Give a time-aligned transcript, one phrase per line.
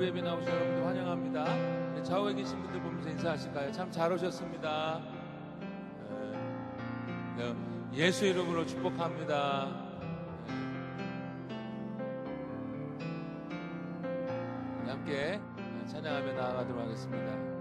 [0.00, 1.44] 일부 예배 나오신 여러분들 환영합니다.
[1.94, 3.70] 네, 좌우에 계신 분들 보면서 인사하실까요?
[3.70, 4.98] 참 잘 오셨습니다.
[7.36, 7.52] 네.
[7.52, 7.54] 네,
[7.92, 9.68] 예수 이름으로 축복합니다.
[14.86, 15.38] 함께
[15.86, 17.59] 찬양하며 나아가도록 하겠습니다.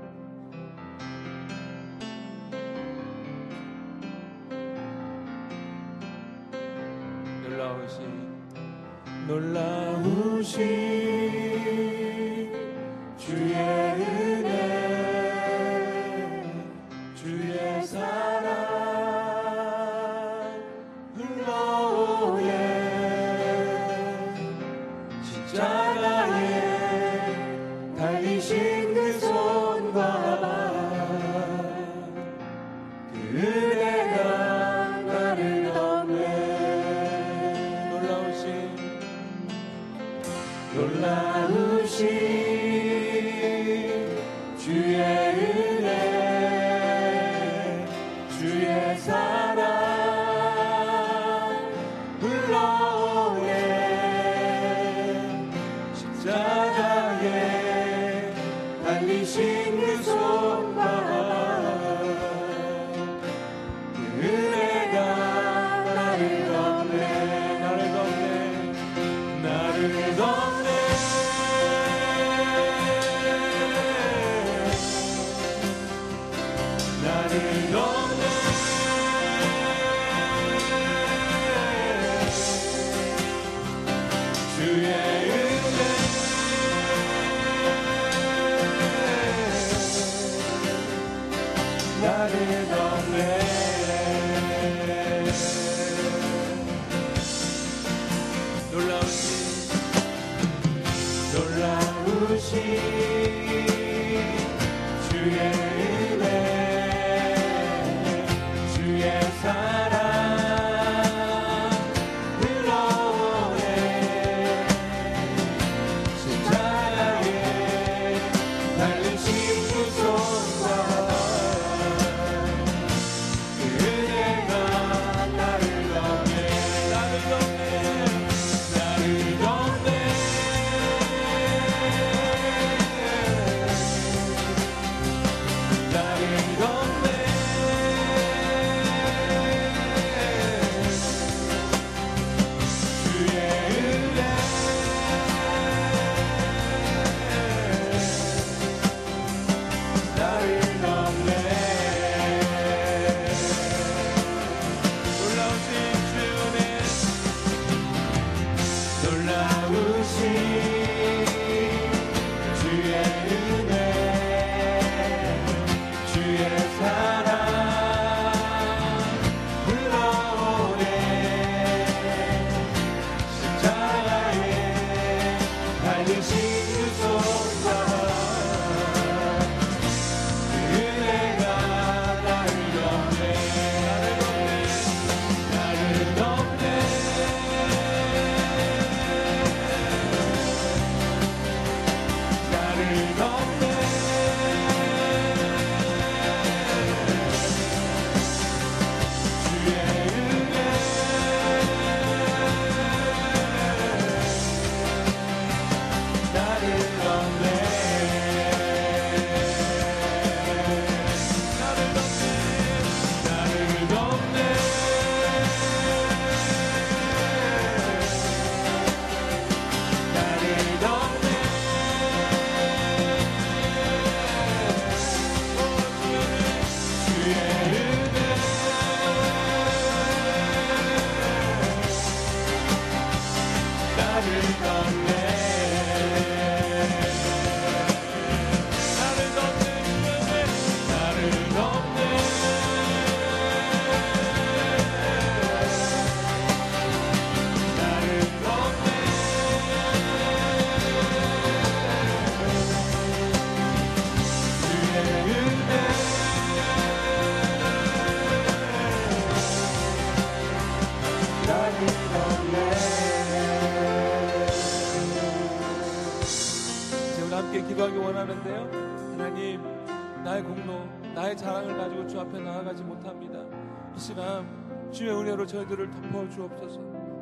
[275.20, 276.80] 은혜로 저희들을 덮어주옵소서.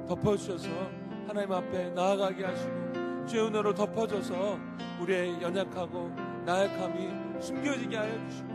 [0.07, 0.69] 덮어주셔서
[1.27, 4.57] 하나님 앞에 나아가게 하시고 주의 은혜로 덮어줘서
[5.01, 6.11] 우리의 연약하고
[6.45, 8.47] 나약함이 숨겨지게 하여 주시고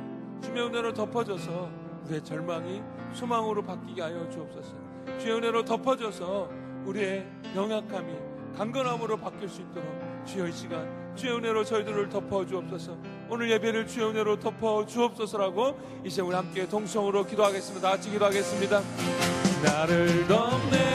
[0.42, 1.70] 주의 은혜로 덮어줘서
[2.06, 4.74] 우리의 절망이 소망으로 바뀌게 하여 주옵소서.
[5.18, 6.50] 주의 은혜로 덮어줘서
[6.84, 8.14] 우리의 영약함이
[8.56, 9.86] 강건함으로 바뀔 수 있도록
[10.24, 12.96] 주여 이 시간 주의 은혜로 저희들을 덮어주옵소서.
[13.32, 17.92] 오늘 예배를 주의 은혜로 덮어 주옵소서라고 이제 우리 함께 동성으로 기도하겠습니다.
[17.92, 18.82] 같이 기도하겠습니다.
[19.64, 20.94] 나를 덮네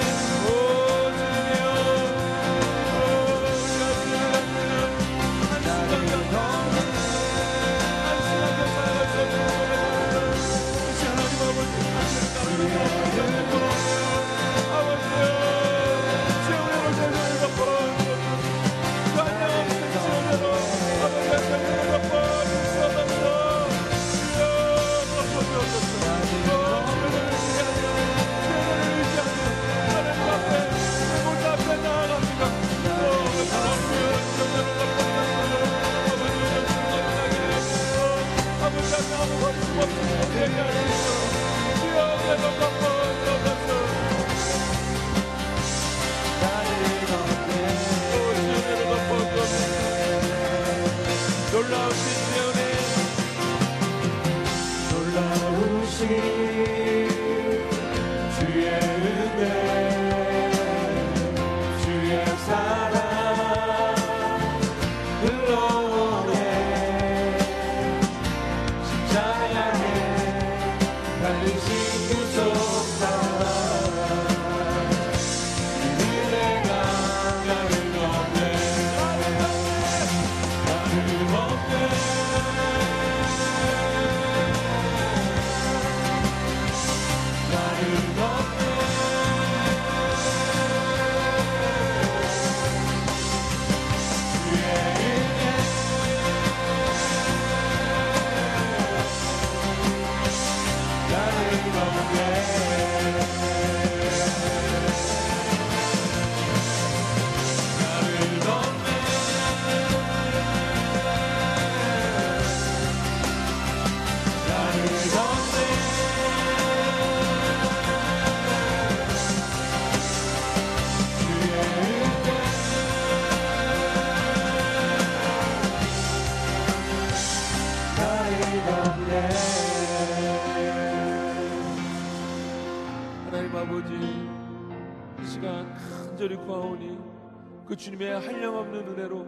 [137.77, 139.25] 주님의 한량없는 은혜로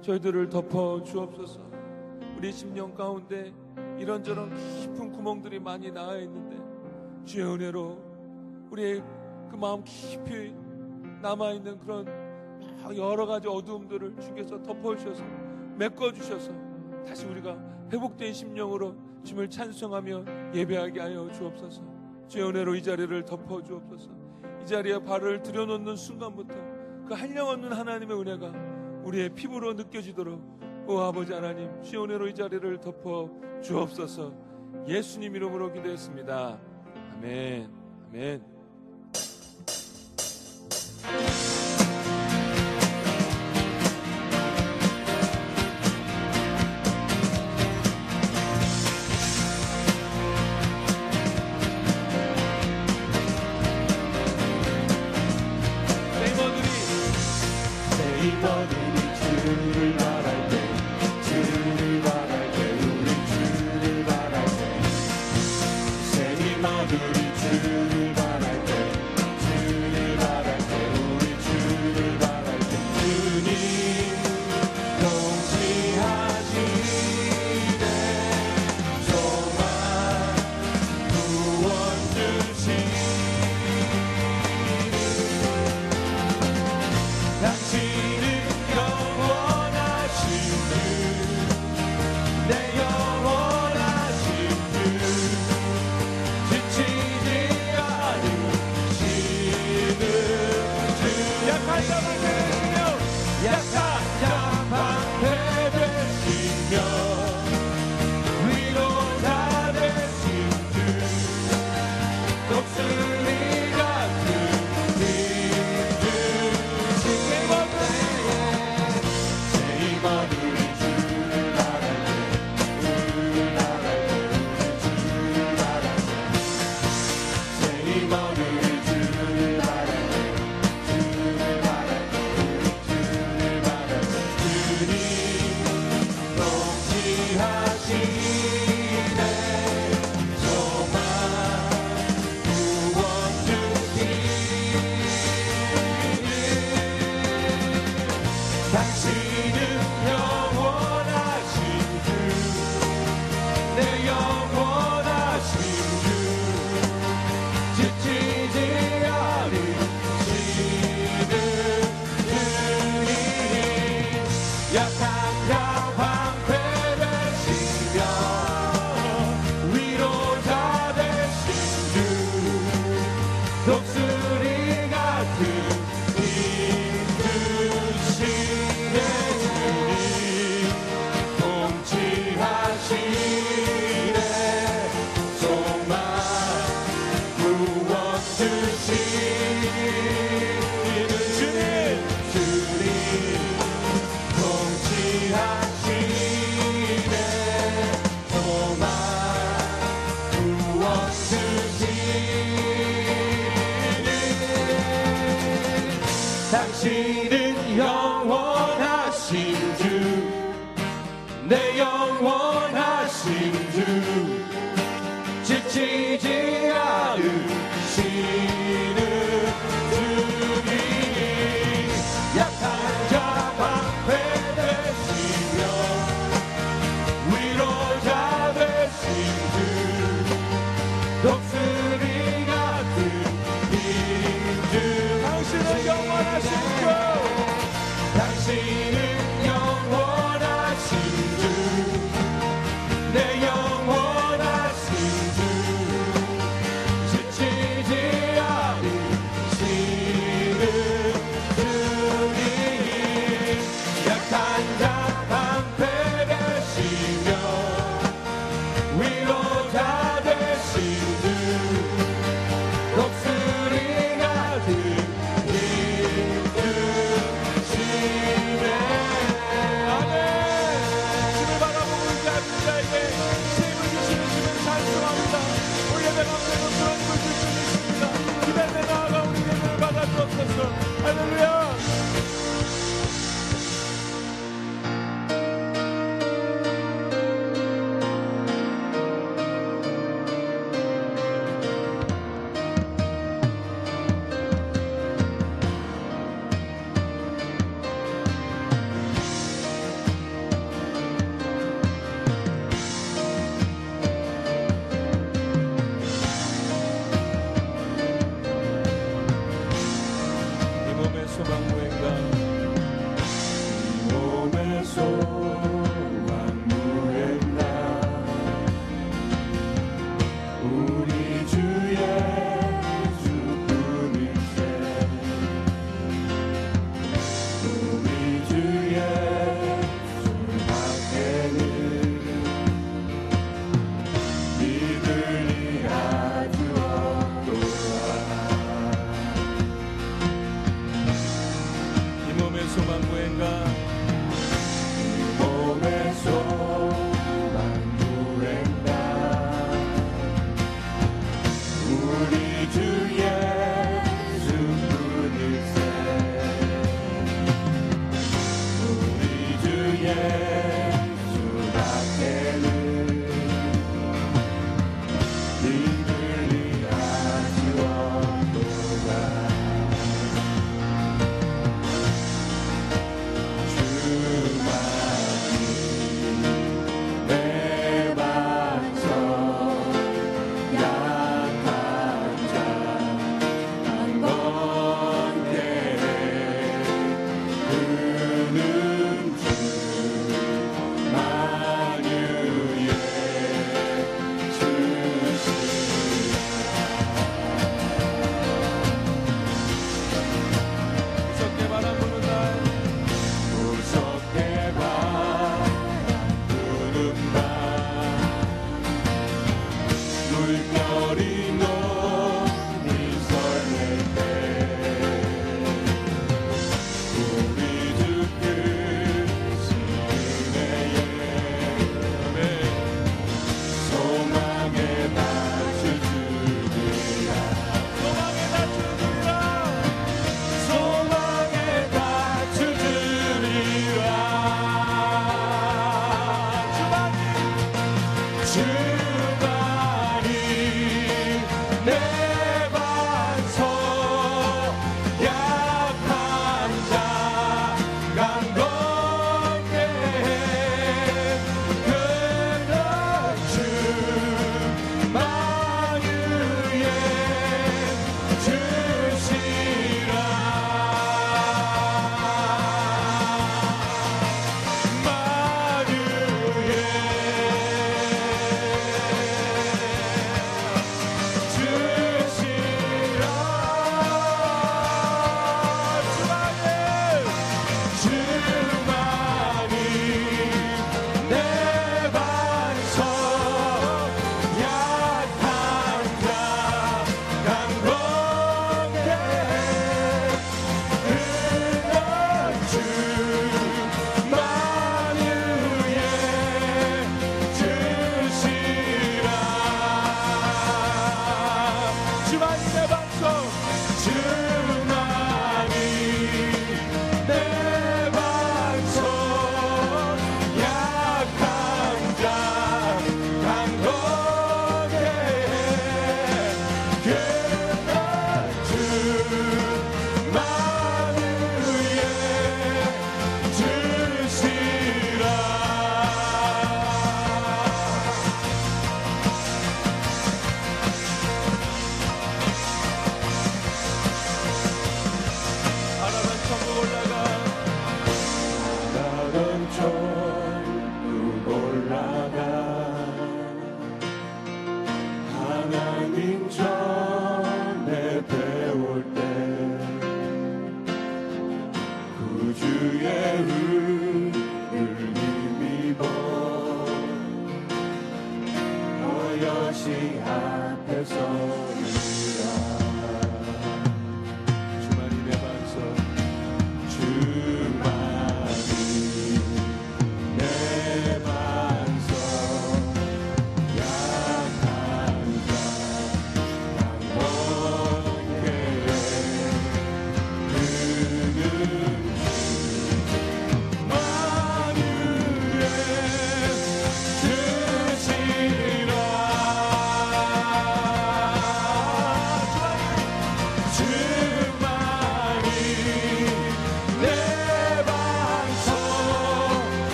[0.00, 1.60] 저희들을 덮어 주옵소서.
[2.36, 3.52] 우리 심령 가운데
[3.98, 6.56] 이런저런 깊은 구멍들이 많이 나와 있는데
[7.24, 7.98] 주의 은혜로
[8.70, 9.02] 우리의
[9.50, 10.54] 그 마음 깊이
[11.20, 12.06] 남아 있는 그런
[12.96, 15.24] 여러 가지 어두움들을 주께서 덮어 주셔서
[15.76, 16.52] 메꿔 주셔서
[17.04, 17.58] 다시 우리가
[17.92, 18.94] 회복된 심령으로
[19.24, 21.82] 주님을 찬송하며 예배하게 하여 주옵소서.
[22.28, 24.10] 주의 은혜로 이 자리를 덮어 주옵소서.
[24.62, 26.79] 이 자리에 발을 들여놓는 순간부터
[27.10, 28.52] 그 한량없는 하나님의 은혜가
[29.02, 30.40] 우리의 피부로 느껴지도록
[30.86, 33.28] 오 아버지 하나님 주의 은혜로 이 자리를 덮어
[33.60, 34.32] 주옵소서.
[34.86, 36.60] 예수님 이름으로 기도했습니다.
[37.14, 37.68] 아멘.
[38.10, 38.49] 아멘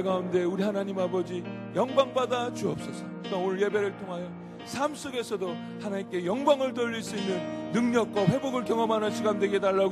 [0.00, 3.04] 예배 가운데 우리 하나님 아버지 영광 받아 주옵소서.
[3.22, 4.28] 그러니까 오늘 예배를 통하여
[4.64, 9.88] 삶 속에서도 하나님께 영광을 돌릴 수 있는 능력과 회복을 경험하는 시간 되게 해달라고